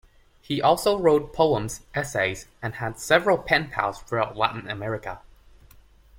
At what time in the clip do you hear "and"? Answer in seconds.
2.59-2.73